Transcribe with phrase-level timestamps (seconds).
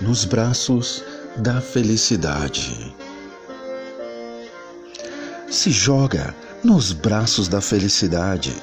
[0.00, 1.02] nos braços
[1.36, 2.94] da felicidade.
[5.50, 8.54] Se joga nos braços da felicidade.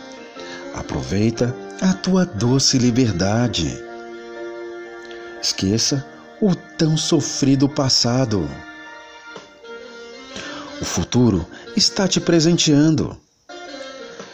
[0.74, 3.84] Aproveita a tua doce liberdade.
[5.42, 6.06] Esqueça
[6.42, 8.50] o tão sofrido passado.
[10.82, 11.46] O futuro
[11.76, 13.18] está te presenteando.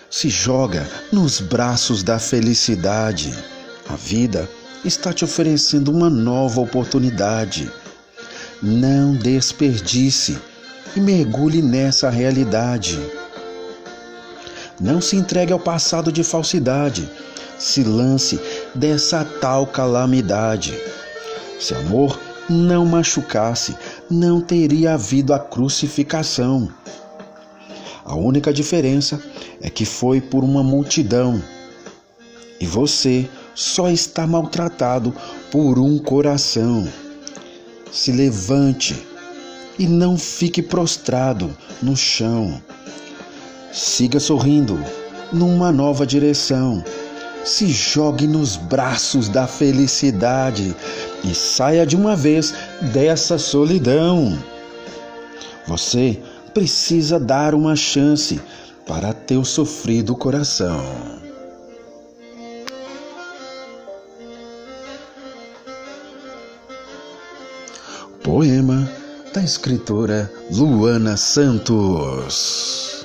[0.10, 3.34] Se joga nos braços da felicidade.
[3.88, 4.50] A vida
[4.84, 7.72] está te oferecendo uma nova oportunidade.
[8.62, 10.38] Não desperdice
[10.96, 13.00] e mergulhe nessa realidade.
[14.80, 17.10] Não se entregue ao passado de falsidade.
[17.58, 18.40] Se lance
[18.74, 20.76] dessa tal calamidade.
[21.60, 23.76] Se amor não machucasse,
[24.10, 26.70] não teria havido a crucificação.
[28.04, 29.22] A única diferença
[29.62, 31.42] é que foi por uma multidão
[32.60, 35.14] e você só está maltratado
[35.52, 36.88] por um coração.
[37.92, 38.96] Se levante
[39.78, 42.62] e não fique prostrado no chão.
[43.72, 44.80] Siga sorrindo
[45.32, 46.84] numa nova direção.
[47.44, 50.76] Se jogue nos braços da felicidade
[51.24, 52.54] e saia de uma vez
[52.94, 54.38] dessa solidão.
[55.68, 56.20] Você
[56.54, 58.40] precisa dar uma chance
[58.86, 61.21] para teu sofrido coração.
[68.24, 68.88] Poema
[69.34, 73.01] da escritora Luana Santos.